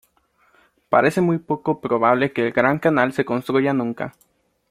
Parece 0.89 1.21
muy 1.21 1.37
poco 1.37 1.79
probable 1.79 2.33
que 2.33 2.47
el 2.47 2.53
Gran 2.53 2.79
Canal 2.79 3.13
se 3.13 3.23
construya 3.23 3.71
nunca. 3.71 4.15